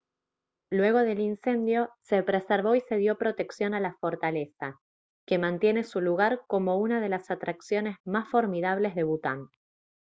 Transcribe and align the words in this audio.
luego 0.71 0.97
del 1.01 1.19
incendio 1.19 1.91
se 2.01 2.23
preservó 2.23 2.73
y 2.73 2.81
se 2.81 2.97
dio 2.97 3.19
protección 3.19 3.75
a 3.75 3.79
la 3.79 3.93
fortaleza 3.99 4.79
que 5.27 5.37
mantiene 5.37 5.83
su 5.83 6.01
lugar 6.01 6.41
como 6.47 6.79
una 6.79 6.99
de 7.01 7.09
las 7.09 7.29
atracciones 7.29 7.97
más 8.03 8.27
formidables 8.27 8.95
de 8.95 9.03
bután 9.03 9.49